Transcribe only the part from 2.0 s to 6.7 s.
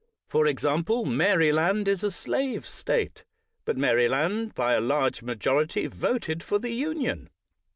a slave State; but Mary land, by a large majorits', voted for